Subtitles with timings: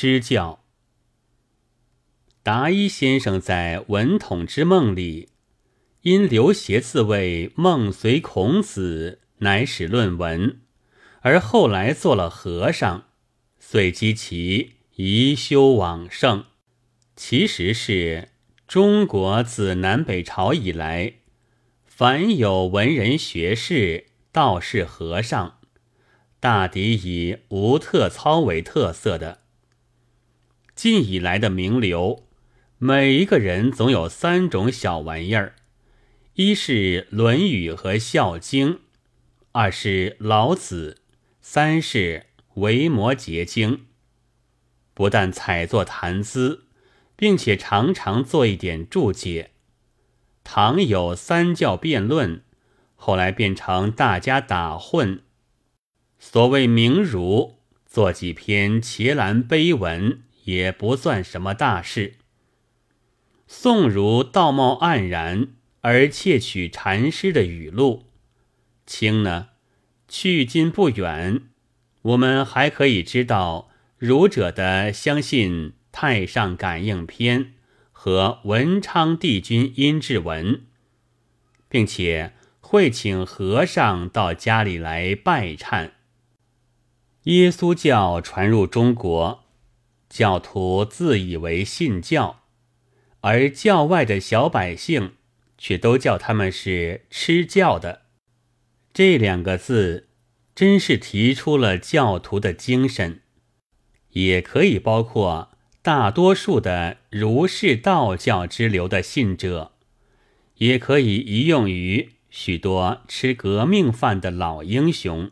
[0.00, 0.62] 吃教。
[2.44, 5.30] 达一先生在《文统之梦》里，
[6.02, 10.60] 因刘勰自谓梦随孔子，乃始论文，
[11.22, 13.08] 而后来做了和尚，
[13.58, 16.44] 遂积其宜修往圣。
[17.16, 18.28] 其实是
[18.68, 21.14] 中国自南北朝以来，
[21.84, 25.58] 凡有文人学士、道士、和尚，
[26.38, 29.40] 大抵以无特操为特色的。
[30.78, 32.24] 近以来的名流。
[32.78, 35.56] 每一个人总有三种小玩意儿：
[36.34, 36.72] 一是
[37.10, 38.74] 《论语》和《孝经》，
[39.50, 40.98] 二是老子，
[41.40, 42.26] 三是
[42.60, 43.72] 《维摩诘经》。
[44.94, 46.66] 不但采作谈资，
[47.16, 49.50] 并且常常做一点注解。
[50.44, 52.44] 唐有三教辩论，
[52.94, 55.22] 后来变成大家打混。
[56.20, 62.14] 所谓名儒，做几篇伽蓝碑文也不算什么大事。
[63.46, 65.48] 宋儒道貌岸然，
[65.82, 68.06] 而窃取禅师的语录；
[68.86, 69.48] 清呢，
[70.08, 71.42] 去今不远，
[72.00, 75.52] 我们还可以知道儒者的相信
[75.92, 77.44] 《太上感应篇》
[77.92, 80.62] 和文昌帝君阴骘文，
[81.68, 85.90] 并且会请和尚到家里来拜忏。
[87.24, 89.44] 耶稣教传入中国，
[90.08, 92.42] 教徒自以为信教。
[93.20, 95.14] 而教外的小百姓
[95.56, 98.02] 却都叫他们是吃教的，
[98.94, 100.08] 这两个字
[100.54, 103.22] 真是提出了教徒的精神，
[104.10, 105.50] 也可以包括
[105.82, 109.72] 大多数的儒释道教之流的信者，
[110.58, 115.30] 也可以移用于许多吃革命饭的老英雄。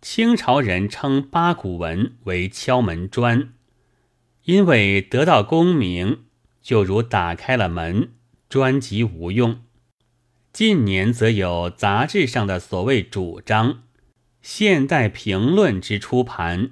[0.00, 3.52] 清朝人称八股文为敲门砖。
[4.44, 6.24] 因为得到功名，
[6.62, 8.12] 就如打开了门，
[8.48, 9.60] 专辑无用。
[10.52, 13.82] 近年则有杂志上的所谓主张，
[14.40, 16.70] 现代评论之出盘，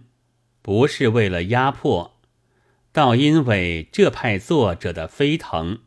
[0.62, 2.18] 不是为了压迫，
[2.90, 5.80] 倒因为这派作者的飞腾。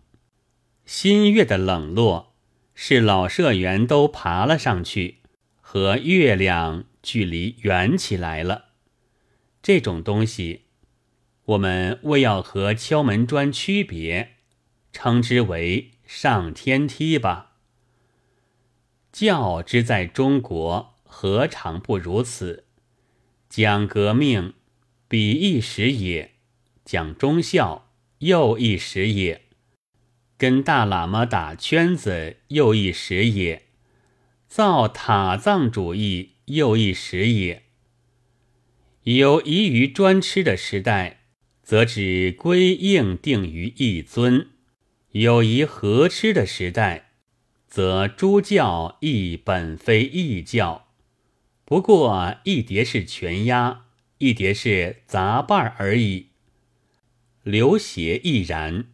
[0.85, 2.35] 新月的冷落，
[2.75, 5.17] 是老社员都爬了上去，
[5.59, 8.65] 和月亮距离远起来了。
[9.61, 10.65] 这种东西。
[11.45, 14.35] 我们为要和敲门砖区别，
[14.93, 17.57] 称之为上天梯吧。
[19.11, 22.65] 教之在中国，何尝不如此？
[23.49, 24.53] 讲革命，
[25.07, 26.29] 彼一时也；
[26.85, 29.41] 讲忠孝，又一时也；
[30.37, 33.63] 跟大喇嘛打圈子，又一时也；
[34.51, 37.63] 造塔藏主义，又一时也。
[39.03, 41.19] 有宜于专吃的时代。
[41.63, 44.49] 则只归应定于一尊，
[45.11, 47.11] 有一合吃的时代，
[47.65, 50.87] 则诸教亦本非异教，
[51.63, 53.85] 不过一碟是全鸭，
[54.17, 56.31] 一碟是杂瓣而已。
[57.43, 58.87] 刘勰亦然，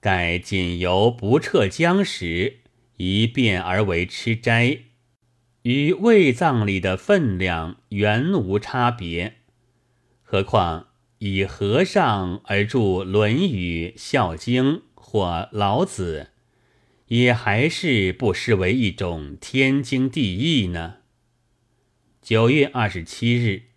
[0.00, 2.60] 盖仅由不撤江时，
[3.02, 4.80] 一变而为吃斋，
[5.62, 9.36] 与胃脏里的分量原无差别，
[10.22, 10.88] 何况？
[11.16, 16.28] 以和尚而著《论语》《孝经》或老子，
[17.06, 20.96] 也还是不失为一种天经地义呢。
[22.20, 23.69] 九月二十七日。